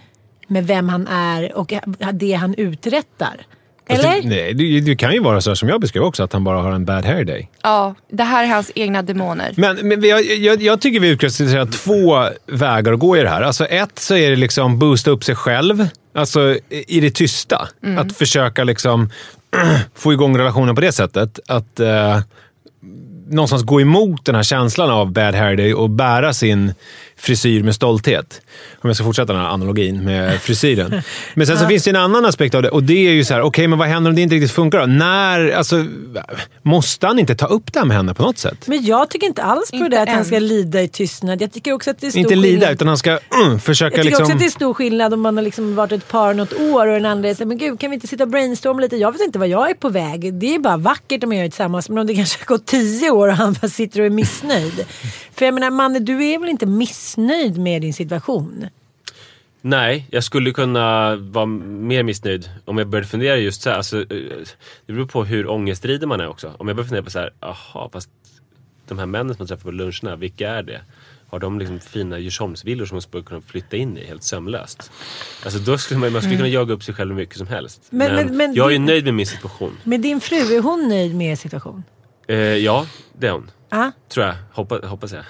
[0.48, 1.72] med vem han är och
[2.12, 3.46] det han uträttar.
[3.88, 4.22] Eller?
[4.22, 6.58] Det, nej, det, det kan ju vara så som jag beskrev också, att han bara
[6.62, 7.50] har en bad hair day.
[7.62, 9.54] Ja, det här är hans egna demoner.
[9.56, 13.28] Men, men vi har- jag, jag tycker vi utkristalliserar två vägar att gå i det
[13.28, 13.42] här.
[13.42, 17.68] Alltså ett så är det liksom boosta upp sig själv, alltså i det tysta.
[17.98, 19.10] Att försöka liksom
[19.94, 21.40] få igång relationen på det sättet.
[21.48, 22.20] Att eh,
[23.28, 26.74] någonstans gå emot den här känslan av bad hair day och bära sin
[27.22, 28.40] frisyr med stolthet.
[28.80, 31.02] Om jag ska fortsätta den här analogin med frisyren.
[31.34, 33.34] Men sen så finns det en annan aspekt av det och det är ju så
[33.34, 34.86] här, okej men vad händer om det inte riktigt funkar då?
[34.86, 35.86] När, alltså,
[36.62, 38.66] måste han inte ta upp det här med henne på något sätt?
[38.66, 40.24] Men jag tycker inte alls på Inte det att han än.
[40.24, 41.42] ska lida i tystnad.
[41.42, 42.72] Jag tycker också att det är stor Inte lida, skillnad.
[42.72, 44.22] utan han ska mm, försöka Jag tycker liksom...
[44.22, 46.86] också att det är stor skillnad om man har liksom varit ett par något år
[46.86, 48.96] och den andra säger men gud kan vi inte sitta och brainstorma lite?
[48.96, 50.34] Jag vet inte vad jag är på väg.
[50.34, 51.88] Det är bara vackert om man gör det tillsammans.
[51.88, 54.86] Men om det kanske har gått tio år och han bara sitter och är missnöjd.
[55.34, 58.66] För jag menar Manne, du är väl inte missnöjd med din situation?
[59.60, 63.76] Nej, jag skulle kunna vara mer missnöjd om jag började fundera just så här.
[63.76, 64.06] Alltså, eh,
[64.86, 66.52] det beror på hur ångestridig man är också.
[66.58, 68.10] Om jag börjar fundera på så här, aha, fast
[68.88, 70.80] de här männen som man träffar på luncherna, vilka är det?
[71.30, 74.90] Har de liksom fina Djursholmsvillor som man skulle kunna flytta in i helt sömlöst?
[75.44, 77.82] Alltså då skulle man, man skulle kunna jaga upp sig själv hur mycket som helst.
[77.90, 79.76] Men- Men, men- men jag är det- nöjd med min situation.
[79.84, 81.82] Med din fru, är hon nöjd med er situation?
[82.32, 82.86] Eh, ja,
[83.18, 83.50] det är hon.
[83.70, 83.92] Ja.
[84.08, 84.34] Tror jag.
[84.52, 85.24] Hoppa, hoppas jag.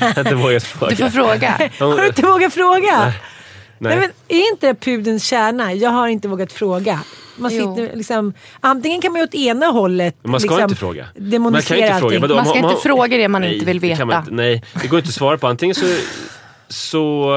[0.00, 0.90] jag har inte vågat fråga.
[0.90, 1.70] Du får fråga.
[1.78, 2.98] Har du inte vågat fråga?
[3.04, 3.12] Nej.
[3.78, 3.96] Nej.
[3.96, 5.72] men är inte det pudens kärna?
[5.72, 7.00] Jag har inte vågat fråga.
[7.36, 7.76] Man Jo.
[7.76, 11.06] sitter liksom, antingen kan man ju åt ena hållet man ska liksom, inte fråga.
[11.16, 12.06] demonisera Man kan inte fråga.
[12.06, 12.20] allting.
[12.20, 14.08] Vadå, Man om- ska om- inte fråga det man nej, inte vill det kan man
[14.08, 14.20] veta.
[14.20, 15.46] inte- nej, det går inte att svara på.
[15.46, 15.86] Antingen så...
[16.68, 17.30] så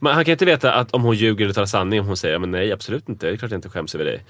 [0.00, 2.38] man, han kan inte veta att om hon ljuger eller talar sanning om hon säger
[2.38, 4.24] men nej absolut inte, det är klart jag inte skäms över dig.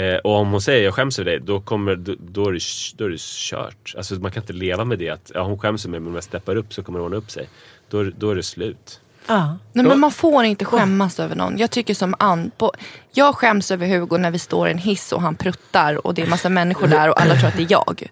[0.00, 2.60] Eh, och om hon säger jag skäms över dig, då, kommer, då, då, är det,
[2.96, 3.94] då är det kört.
[3.96, 6.14] Alltså, man kan inte leva med det att ja, hon skäms över mig men om
[6.14, 7.48] jag steppar upp så kommer hon ordna upp sig.
[7.90, 9.00] Då, är- då är det slut.
[9.26, 9.56] Ja.
[9.72, 11.58] Nej, men man får inte skämmas över någon.
[11.58, 12.50] Jag tycker som Ann.
[12.58, 12.72] På,
[13.12, 16.22] jag skäms över Hugo när vi står i en hiss och han pruttar och det
[16.22, 18.02] är massa människor där och alla tror att det är jag.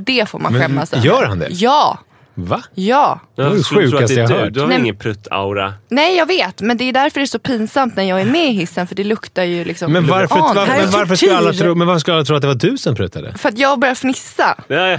[0.00, 1.06] Det får man Men skämmas över.
[1.06, 1.48] gör han det?
[1.50, 1.98] Ja.
[2.34, 2.62] Va?
[2.74, 3.20] Ja.
[3.36, 4.34] Det var det sjukaste det är jag du.
[4.34, 4.54] hört.
[4.54, 5.72] Du har Nej, ingen prutt-aura.
[5.88, 6.60] Nej, jag vet.
[6.60, 8.86] Men det är därför det är så pinsamt när jag är med i hissen.
[8.86, 11.64] För det luktar ju liksom Men varför, var, men varför, skulle alla tortyr.
[11.64, 13.34] tro, men varför skulle alla tro att det var du som pruttade?
[13.38, 14.54] För att jag börjar fnissa.
[14.68, 14.98] Ja, ja.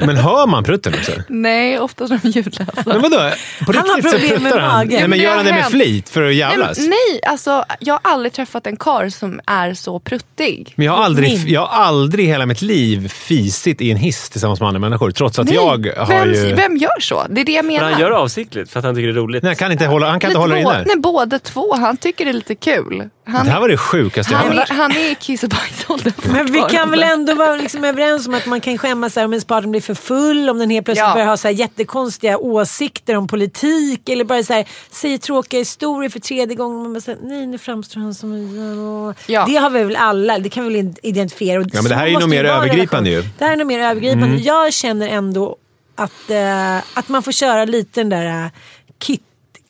[0.06, 1.12] Men hör man prutten också?
[1.28, 2.72] Nej, ofta som ljudlösa.
[2.86, 3.30] Men vadå?
[3.66, 4.76] På Han har riktigt så problem med pruttar han?
[4.76, 4.98] magen.
[4.98, 6.78] Nej, men gör har han det med flit för att Nej, jävlas?
[6.78, 10.72] men, nej, alltså jag har aldrig träffat en kar som är så pruttig.
[10.76, 14.30] Men jag har, aldrig, jag har aldrig i hela mitt liv fisit i en hiss
[14.30, 15.10] tillsammans med andra människor.
[15.10, 16.54] Trots att Nej, jag har vem, ju...
[16.54, 17.26] vem gör så?
[17.30, 17.80] Det är det jag menar.
[17.84, 19.42] Men han gör det avsiktligt för att han tycker det är roligt.
[19.42, 20.84] Nej, han kan inte hålla, han kan inte hålla det inne.
[20.86, 21.74] Nej, båda två.
[21.74, 23.08] Han tycker det är lite kul.
[23.26, 24.70] Han, Det här var det sjukaste jag han, hört.
[24.70, 28.26] är, han är i kiss och bajsåldern Men vi kan väl ändå vara liksom överens
[28.26, 30.84] om att man kan skämmas här om ens partner blir för full, om den helt
[30.84, 31.12] plötsligt Ja.
[31.14, 36.10] börjar ha så här jättekonstiga åsikter om politik eller bara så här, säger tråkiga historier
[36.10, 36.82] för tredje gången.
[36.82, 39.14] Man bara säger, nej nu framstår han som.
[39.26, 39.44] Ja.
[39.46, 41.60] Det har vi väl alla, det kan vi väl identifiera.
[41.60, 43.22] Och Ja, men det här är ju nog mer övergripande ju.
[43.38, 44.36] Det här är nog mer övergripande.
[44.36, 45.56] Jag känner ändå
[46.00, 48.50] att, eh, att man får köra lite den där eh,
[48.98, 49.22] kit,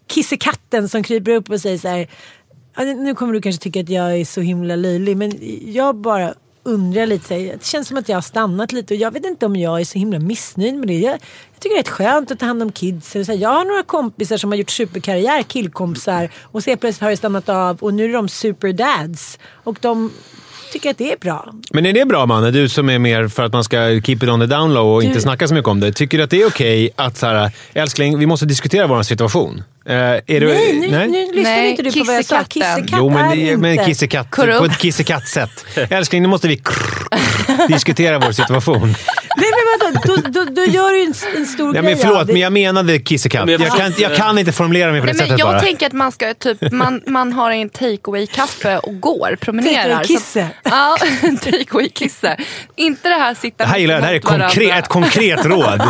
[0.06, 2.08] kissekatten som kryper upp och säger så här.
[2.94, 5.32] Nu kommer du kanske tycka att jag är så himla löjlig men
[5.72, 7.28] jag bara undrar lite.
[7.28, 9.56] Så här, det känns som att jag har stannat lite och jag vet inte om
[9.56, 10.98] jag är så himla missnöjd med det.
[10.98, 13.10] Jag, jag tycker det är rätt skönt att ta hand om kids.
[13.10, 17.02] Så här, jag har några kompisar som har gjort superkarriär, killkompisar och så helt plötsligt
[17.02, 19.38] har det stannat av och nu är de superdads.
[19.64, 20.12] Och de
[20.72, 21.52] tycker att det är bra.
[21.72, 24.22] Men är det bra Manne, du som är mer för att man ska keep it
[24.28, 25.92] on the down low och Du- inte snacka så mycket om det.
[25.92, 29.62] Tycker du att det är okej att så här, älskling, vi måste diskutera vår situation?
[29.86, 32.44] Eh, är du, Nej, nu, nu lyssnar Nej, inte du på vad jag sa.
[32.44, 32.82] kissekatten.
[32.82, 34.58] Kissekatt Jo, men, är men kissekatt, Korrupt.
[34.58, 35.64] på ett kissekatt-sätt.
[35.90, 36.62] Älskling, nu måste vi
[37.68, 38.80] diskutera vår situation.
[39.36, 39.48] Nej
[39.80, 42.26] men vadå, då, då, då gör du ju en, en stor Ja, grej men förlåt,
[42.26, 42.32] det.
[42.32, 43.46] men jag menade kissekatt.
[43.46, 45.48] Men jag Jag kan, jag kan inte formulera mig på det Nej, men sättet jag
[45.48, 45.60] bara.
[45.60, 49.82] tänker att man ska typ, man, man har en take kaffe och går, promenerar.
[49.82, 50.48] Take-away-kisse.
[50.62, 52.36] Ja, en take kisse
[52.76, 54.02] Inte det här sitta Det här gillar jag.
[54.02, 55.82] Det här är konkret, ett konkret råd.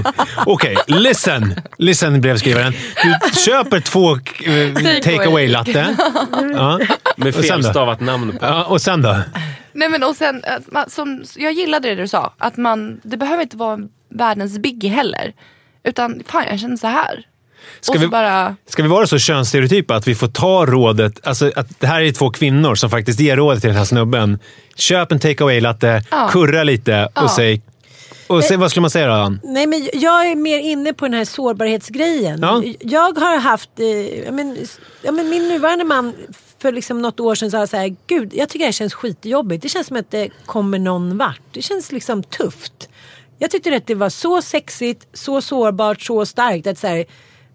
[0.47, 1.61] Okej, listen.
[1.79, 2.73] Listen brevskrivaren.
[3.03, 5.97] Du köper två eh, take away latte.
[6.55, 6.81] Ja.
[7.17, 8.39] Med felstavat namn på.
[8.47, 9.17] Ja, och sen då?
[9.73, 12.35] Nej, men och sen, man, som, jag gillade det du sa.
[12.39, 13.79] Att man, det behöver inte vara
[14.15, 15.33] världens biggie heller.
[15.85, 17.27] Utan fan jag känner så här.
[17.81, 21.81] Ska vi- bara, Ska vi vara så könsstereotypa att vi får ta rådet, alltså att
[21.81, 24.39] det här är två kvinnor som faktiskt ger rådet till den här snubben.
[24.77, 26.29] Köp en take away latte, Ja.
[26.33, 27.29] kurra lite och Ja.
[27.37, 27.63] säg...
[28.31, 29.37] Och säg, vad skulle man säga då?
[29.43, 32.39] Nej men jag är mer inne på den här sårbarhetsgrejen.
[32.43, 32.63] Ja.
[32.81, 34.57] Jag har haft, eh, ja, men,
[35.03, 36.13] ja, men min nuvarande man
[36.59, 39.63] för liksom något år sedan sa så här, gud jag tycker det här känns skitjobbigt.
[39.63, 41.41] Det känns som att det kommer någon vart.
[41.53, 42.89] Det känns liksom tufft.
[43.39, 46.67] Jag tyckte att det var så sexigt, så sårbart, så starkt.
[46.67, 47.05] att så här,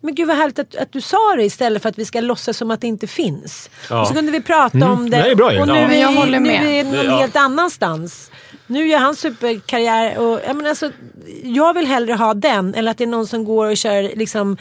[0.06, 2.58] men gud vad härligt att, att du sa det istället för att vi ska låtsas
[2.58, 3.70] som att det inte finns.
[3.89, 4.02] Ja.
[4.02, 5.18] Och så kunde vi prata om det.
[5.18, 5.80] det är bra och nu, Ja.
[5.91, 6.63] är, jag håller nu med.
[6.65, 7.18] är det någon Ja.
[7.18, 8.32] helt annanstans.
[8.68, 10.91] Nu gör han superkarriär och jag, menar, alltså,
[11.44, 14.58] jag vill hellre ha den än att det är någon som går och kör liksom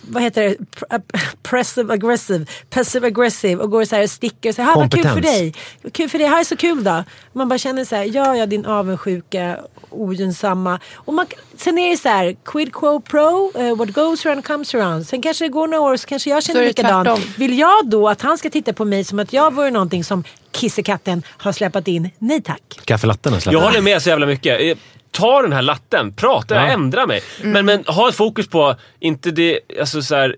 [0.00, 0.56] vad heter det?
[0.58, 2.46] P- Passive aggressive.
[2.70, 5.54] Passive aggressive och går så här och sticker och säger "Ha, vad kul för dig.
[5.92, 7.04] Kul för dig, här är så kul då.
[7.32, 9.56] Man bara känner så här, ja ja din avundsjuka,
[9.90, 10.80] ogynnsamma.
[10.94, 14.74] Och man, sen är det så här, quid quo pro, eh, what goes around comes
[14.74, 15.06] around.
[15.06, 17.20] Sen kanske det går några år så kanske jag känner likadant.
[17.38, 20.24] Vill jag då att han ska titta på mig som att jag vore någonting som
[20.52, 22.10] kissekatten har släpat in?
[22.18, 22.80] Nej tack.
[22.84, 23.52] Kaffelatten har släppt.
[23.52, 24.78] Jag håller med så jävla mycket.
[25.14, 26.68] Ta den här latten, prata, jag Ja.
[26.72, 27.20] ändrar mig.
[27.42, 30.36] Men, men ha ett fokus på, inte det, alltså så här,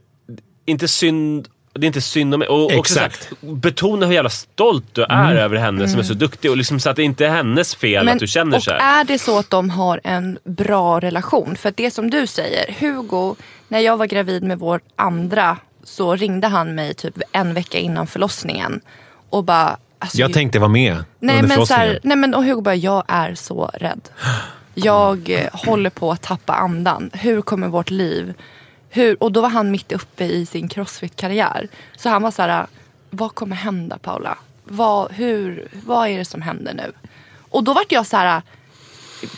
[0.66, 2.48] inte synd det är inte synd om mig.
[2.48, 3.32] Och också så här, Exakt.
[3.40, 6.50] betona hur jävla stolt du är över henne som är så duktig.
[6.50, 9.00] Och liksom så att det inte är hennes fel att du känner och så här.
[9.00, 11.56] är det så att de har en bra relation?
[11.56, 13.34] För att det som du säger, Hugo,
[13.68, 18.06] när jag var gravid med vår andra så ringde han mig typ en vecka innan
[18.06, 18.80] förlossningen.
[19.30, 19.76] Och bara...
[19.98, 21.88] Alltså, Jag tänkte vara med nej, under men så förlossningen.
[21.88, 24.00] här, nej men och Hugo bara, jag är så rädd.
[24.78, 27.10] Jag eh, håller på att tappa andan.
[27.12, 28.34] Hur kommer vårt liv...
[28.90, 31.68] Hur, och då var han mitt uppe i sin crossfit-karriär.
[31.96, 32.66] Så han var så här,
[33.10, 34.38] vad kommer hända Paula?
[34.64, 36.92] Vad, hur, vad är det som händer nu?
[37.50, 38.42] Och då vart jag så här,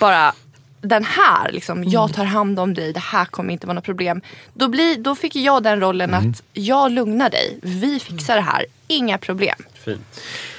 [0.01, 0.35] bara
[0.81, 4.21] den här, liksom, jag tar hand om dig, det här kommer inte vara något problem.
[4.55, 8.67] Då, blir, då fick jag den rollen att jag lugnar dig, vi fixar det här,
[8.89, 9.55] inga problem.
[9.85, 10.01] Fint.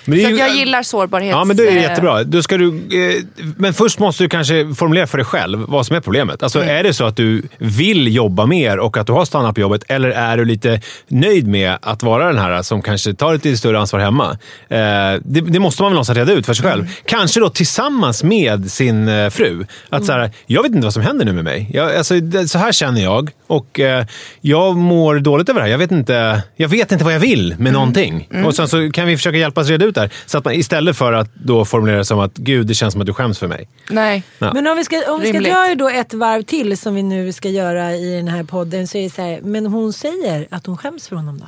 [0.06, 1.32] Men det är Så ju- jag gillar sårbarhets...
[1.32, 2.24] Ja, men det är eh, jättebra.
[2.24, 3.24] Då ska du, eh,
[3.58, 6.44] men först måste du kanske formulera för dig själv vad som är problemet.
[6.44, 6.76] Alltså, Mm.
[6.76, 9.84] Är det så att du vill jobba mer och att du har stannat på jobbet
[9.88, 13.58] eller är du lite nöjd med att vara den här som kanske tar ett lite
[13.58, 14.32] större ansvar hemma?
[14.70, 14.78] Eh,
[15.26, 16.82] det, det måste man väl någonstans reda ut för sig själv.
[16.82, 16.94] Mm.
[17.06, 19.66] Kanske då tillsammans med sin eh, fru.
[19.90, 21.70] Att så här, jag vet inte vad som händer nu med mig.
[21.74, 24.06] Jag, alltså, det, så här känner jag och eh,
[24.42, 25.72] jag mår dåligt över det här.
[25.72, 28.19] Jag vet inte, jag vet inte vad jag vill med någonting.
[28.22, 28.46] Älskling.
[28.46, 30.10] Och sen så kan vi försöka hjälpas reda ut det här.
[30.26, 33.02] Så att man, istället för att då formulera det som att gud, det känns som
[33.02, 33.70] att du skäms för mig.
[33.90, 34.24] Nej.
[34.40, 34.54] Ja.
[34.54, 37.32] Men om vi ska, om vi ska dra då ett varv till som vi nu
[37.32, 40.66] ska göra i den här podden så är det så här, men hon säger att
[40.66, 41.46] hon skäms för honom då?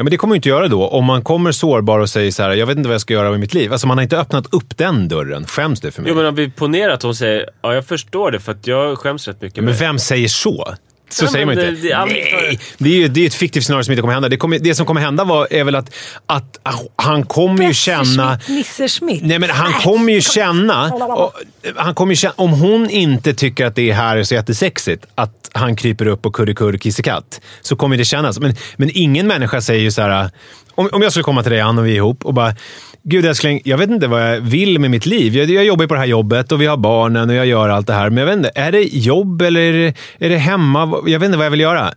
[0.00, 0.88] Ja, men det kommer man ju inte göra då.
[0.88, 3.30] Om man kommer sårbar och säger så här, jag vet inte vad jag ska göra
[3.30, 3.72] med mitt liv.
[3.72, 5.46] Alltså man har inte öppnat upp den dörren.
[5.46, 6.10] Skäms du för mig?
[6.10, 8.98] Jo men om vi ponerar att hon säger ja jag förstår det för att jag
[8.98, 10.74] skäms rätt mycket Men vem säger så?
[11.12, 11.66] Så Ja, säger man inte.
[11.70, 14.00] det- det är aldrig Nej, det är ju det är ett fiktivt scenario som inte
[14.00, 14.28] kommer hända.
[14.28, 15.94] Det, kommer, det som kommer hända var, är väl att,
[16.26, 16.58] att
[16.96, 18.38] han kommer ju känna...
[18.48, 19.22] Nisse Schmidt.
[19.24, 21.32] Nej, men han kommer ju känna, och,
[21.76, 22.34] han kommer ju känna...
[22.36, 26.34] Om hon inte tycker att det här är så jättesexigt, att han kryper upp och
[26.34, 28.38] kurre kissekatt, så kommer det kännas.
[28.40, 30.30] Men, men ingen människa säger ju så här...
[30.74, 32.54] Om, om jag skulle komma till dig, Ann, och vi är ihop och bara...
[33.02, 35.36] Gud älskling, jag vet inte vad jag vill med mitt liv.
[35.36, 37.86] Jag, jag jobbar på det här jobbet och vi har barnen och jag gör allt
[37.86, 38.10] det här.
[38.10, 39.94] Men jag vet inte, är det jobb eller är det,
[40.26, 41.02] är det hemma?
[41.06, 41.94] Jag vet inte vad jag vill göra.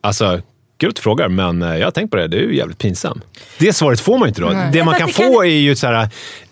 [0.00, 0.40] Alltså,
[0.78, 2.28] Kul att du frågar, men eh, jag har tänkt på det.
[2.28, 3.20] Du är ju jävligt pinsam.
[3.58, 4.48] Det svaret får man ju inte då.
[4.48, 4.70] Nej.
[4.72, 6.08] Det man kan få kan- är ju så här,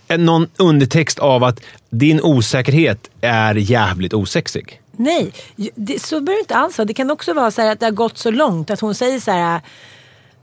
[0.09, 4.81] eh, någon undertext av att din osäkerhet är jävligt osexig.
[4.96, 5.33] Nej,
[5.74, 6.87] det, så behöver det inte alls vara.
[6.87, 9.20] Det kan också vara så här att det har gått så långt att hon säger
[9.20, 9.61] så här.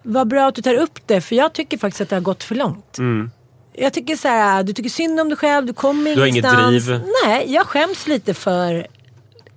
[0.03, 2.43] Vad bra att du tar upp det, för jag tycker faktiskt att det har gått
[2.43, 2.97] för långt.
[3.77, 6.45] Jag tycker så här, du tycker synd om dig själv, du kommer Du har inget
[6.45, 6.85] ingenstans.
[6.85, 7.01] driv.
[7.25, 8.87] Nej, jag skäms lite för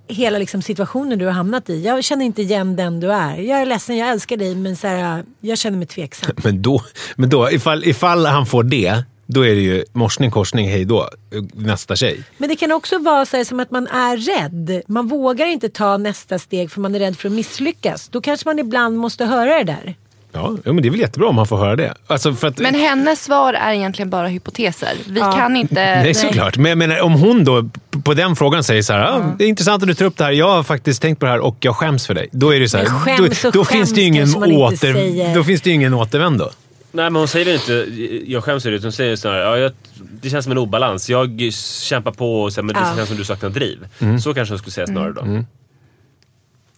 [0.07, 1.81] hela liksom, situationen du har hamnat i.
[1.81, 3.37] Jag känner inte igen den du är.
[3.37, 6.31] Jag är ledsen, jag älskar dig, men så här, jag känner mig tveksam.
[6.43, 6.81] Men då,
[7.15, 11.09] men då ifall, ifall han får det, då är det ju morsning, korsning, hej då.
[11.53, 12.23] Nästa tjej.
[12.37, 14.81] Men det kan också vara så här, som att man är rädd.
[14.87, 18.07] Man vågar inte ta nästa steg för man är rädd för att misslyckas.
[18.09, 19.95] Då kanske man ibland måste höra det där.
[20.31, 21.93] Ja, ja, men det är väl jättebra om man får höra det.
[22.07, 24.93] Alltså för att, Men hennes svar är egentligen bara hypoteser.
[25.07, 25.31] Vi Ja.
[25.31, 25.73] kan inte...
[26.03, 26.57] Nej, såklart.
[26.57, 27.69] Men menar, om hon då
[28.03, 30.23] på den frågan säger så här, ah, det är intressant att du tar upp det
[30.23, 32.27] här, jag har faktiskt tänkt på det här och jag skäms för dig.
[32.31, 35.69] Då är det så här, Men då, då, finns det ingen åter, då finns det
[35.69, 36.49] ju ingen återvändo.
[36.91, 37.73] Nej men hon säger väl inte
[38.31, 39.71] jag skäms för det, utan hon säger snarare ja, jag,
[40.21, 41.09] det känns som en obalans.
[41.09, 42.95] Jag kämpar på och så här, men det Ja.
[42.95, 43.77] känns som du saknar driv.
[43.99, 44.19] Mm.
[44.19, 45.21] Så kanske hon skulle säga snarare då.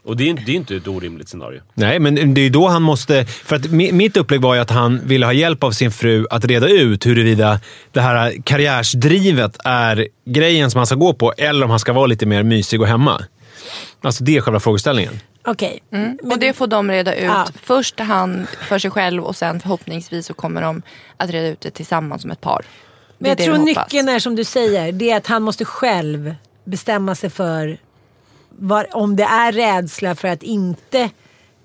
[0.05, 1.61] Och det är, inte- det är inte ett orimligt scenario.
[1.73, 3.25] Nej, men det är ju då han måste...
[3.25, 6.25] För att mi- mitt upplägg var ju att han ville ha hjälp av sin fru
[6.29, 7.59] att reda ut huruvida
[7.91, 12.05] det här karriärsdrivet är grejen som han ska gå på eller om han ska vara
[12.05, 13.23] lite mer mysig och hemma.
[14.01, 15.19] Alltså det är själva frågeställningen.
[15.45, 15.79] Okej.
[15.93, 16.17] Mm.
[16.23, 17.23] Och det får de reda ut.
[17.23, 17.47] Ja.
[17.63, 20.81] Först han för sig själv och sen förhoppningsvis så kommer de
[21.17, 22.61] att reda ut det tillsammans som ett par.
[23.17, 26.35] Men jag tror nyckeln är som du säger, det är att han måste själv
[26.65, 27.77] bestämma sig för
[28.62, 31.10] vad, om det är rädsla för att inte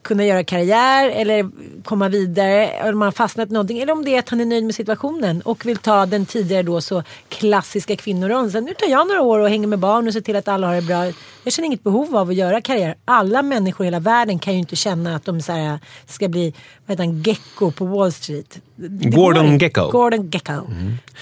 [0.02, 1.50] kunna göra karriär eller
[1.84, 4.40] komma vidare, eller om han har fastnat i någonting, eller om det är att han
[4.40, 8.64] är nöjd med situationen och vill ta den tidigare då så klassiska kvinnorollen.
[8.64, 10.74] Nu tar jag några år och hänger med barn och ser till att alla har
[10.74, 11.12] det bra.
[11.44, 12.94] Jag känner inget behov av att göra karriär.
[13.04, 16.54] Alla människor i hela världen kan ju inte känna att de så här, ska bli
[16.86, 18.60] vad heter han, gecko på Wall Street.
[18.76, 19.58] Det Gordon.
[19.58, 19.90] Gekko.
[19.90, 20.52] Gordon Gecko.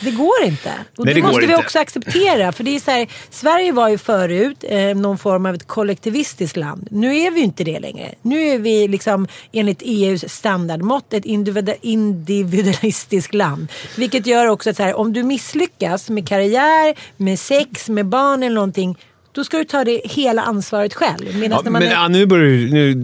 [0.00, 0.72] Det går inte.
[0.96, 1.56] Och Nej, det, det måste vi inte.
[1.64, 2.52] också acceptera.
[2.52, 6.56] För det är så här, Sverige var ju förut eh, någon form av ett kollektivistiskt
[6.56, 6.88] land.
[6.90, 8.14] Nu är vi ju inte det längre.
[8.22, 13.68] Nu är vi liksom enligt EUs standardmått ett individu- individualistiskt land.
[13.96, 18.42] Vilket gör också att så här, om du misslyckas med karriär, med sex, med barn
[18.42, 18.96] eller någonting.
[19.34, 21.36] Då ska du ta det hela ansvaret själv.
[21.36, 21.94] Medan Ja, när man men är...
[21.94, 22.94] ja, nu, börjar, du- nu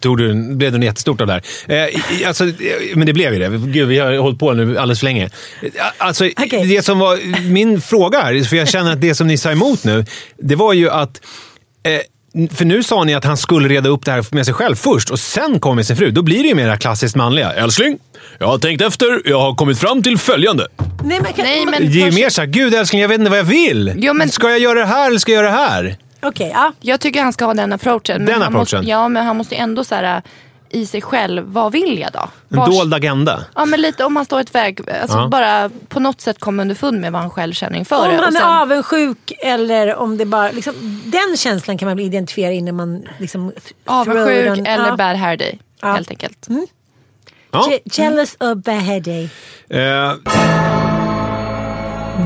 [0.00, 1.42] tog du, blev det jättestort av det här.
[1.88, 2.52] Eh, alltså, eh,
[2.94, 3.48] men det blev ju det.
[3.72, 5.24] Gud, vi har hållit på nu alldeles för länge.
[5.62, 6.66] Eh, Alltså, Okej.
[6.66, 7.18] Det som var
[7.50, 10.04] min fråga för jag känner att det som ni sa emot nu,
[10.38, 11.20] det var ju att
[11.82, 12.00] eh,
[12.54, 15.10] för nu sa ni att han skulle reda upp det här med sig själv först
[15.10, 16.10] och sen kom med sin fru.
[16.10, 17.52] Då blir det ju mer klassiskt manliga.
[17.52, 17.98] Älskling,
[18.38, 19.22] jag har tänkt efter.
[19.24, 20.66] Jag har kommit fram till följande.
[21.04, 21.44] Nej, men, kan...
[21.44, 23.44] Nej, men- Det är ju först- mer såhär, gud älskling, jag vet inte vad jag
[23.44, 23.92] vill.
[23.96, 25.96] Jo, men- Ska jag göra det här eller ska jag göra det här?
[26.22, 26.72] Okej, ja.
[26.80, 28.16] Jag tycker han ska ha den approachen.
[28.16, 28.90] Men Den han Måste, approachen?
[28.90, 30.22] ja, men han måste ändå så här,
[30.70, 32.28] i sig själv, vad vill jag då?
[32.48, 33.44] En Vars- dold agenda.
[33.54, 35.28] Ja men lite om han står ett väg, alltså Ja.
[35.28, 38.42] bara på något sätt komma underfund med vad han själv känner inför Om han sen-
[38.42, 40.50] är avundsjuk eller om det bara...
[40.50, 40.74] Liksom,
[41.04, 43.02] den känslan kan man väl identifiera innan man...
[43.18, 43.52] Liksom,
[43.84, 44.96] Avundsjuk den- eller ja.
[44.96, 45.58] bad hair day.
[45.82, 45.92] Ja.
[45.92, 46.46] Helt enkelt.
[47.50, 47.68] Ja.
[47.70, 49.28] Je- jealous of bad hair day.
[49.70, 50.12] Eh,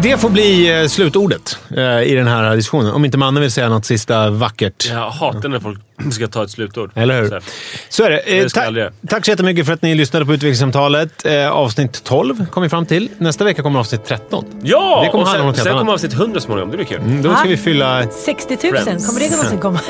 [0.03, 2.93] det får bli eh, slutordet eh, i den här diskussionen.
[2.93, 4.89] Om inte mannen vill säga något sista vackert.
[4.91, 5.79] Jag hatar när folk
[6.13, 6.91] ska ta ett slutord.
[6.95, 7.29] Eller hur?
[7.29, 7.41] Så.
[7.89, 8.19] Så är det.
[8.19, 11.27] Eh, Det jag ta- tack så jättemycket för att ni lyssnade på Utvecklingssamtalet.
[11.27, 13.09] Eh, avsnitt 12 kom vi fram till.
[13.19, 14.45] Nästa vecka kommer avsnitt 13.
[14.63, 15.03] Ja!
[15.05, 15.81] Det kommer och handla om sen, sen annat.
[15.81, 16.71] kommer avsnitt 100 småningom.
[16.71, 16.99] Det blir kul.
[17.01, 18.07] Mm, då ska vi fylla...
[18.11, 19.07] 60 000, Friends.
[19.07, 19.81] kommer det någonsin komma?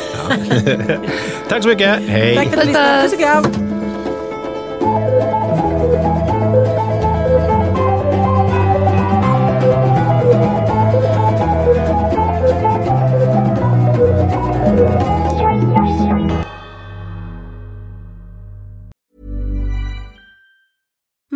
[1.48, 2.00] Tack så mycket.
[2.08, 2.36] Hej!
[2.36, 3.02] Tack för att du lyssnade.
[3.02, 3.69] Puss och kram.